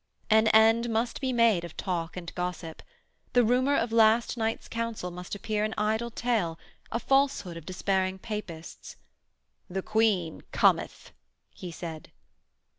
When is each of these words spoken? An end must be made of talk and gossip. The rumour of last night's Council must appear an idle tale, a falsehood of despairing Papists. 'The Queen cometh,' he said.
An 0.31 0.47
end 0.47 0.89
must 0.89 1.21
be 1.21 1.31
made 1.31 1.63
of 1.63 1.77
talk 1.77 2.17
and 2.17 2.33
gossip. 2.33 2.81
The 3.33 3.43
rumour 3.43 3.75
of 3.75 3.91
last 3.91 4.35
night's 4.35 4.67
Council 4.67 5.11
must 5.11 5.35
appear 5.35 5.63
an 5.63 5.75
idle 5.77 6.09
tale, 6.09 6.57
a 6.91 6.99
falsehood 6.99 7.55
of 7.55 7.67
despairing 7.67 8.17
Papists. 8.17 8.95
'The 9.69 9.83
Queen 9.83 10.41
cometh,' 10.51 11.11
he 11.53 11.69
said. 11.69 12.11